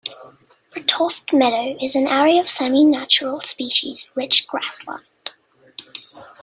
Bratoft 0.73 1.31
Meadow 1.31 1.77
is 1.79 1.95
an 1.95 2.07
area 2.07 2.41
of 2.41 2.49
semi-natural 2.49 3.39
species 3.41 4.07
rich 4.15 4.47
grassland. 4.47 5.05